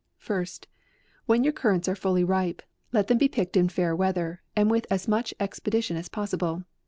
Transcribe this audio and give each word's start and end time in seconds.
First, 0.17 0.67
when 1.27 1.43
your 1.43 1.53
currants 1.53 1.87
are 1.87 1.95
fully 1.95 2.23
ripe, 2.23 2.63
let 2.91 3.05
them 3.05 3.19
be 3.19 3.27
picked 3.27 3.55
in 3.55 3.69
fair 3.69 3.95
weather, 3.95 4.41
and 4.55 4.71
with 4.71 4.87
as 4.89 5.07
much 5.07 5.31
expedition 5.39 5.95
as 5.95 6.09
possible. 6.09 6.63